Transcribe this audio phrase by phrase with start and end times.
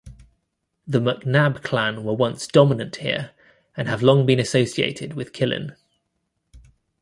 [0.87, 3.33] The MacNab Clan were once dominant here,
[3.77, 5.75] and have long been associated with Killin.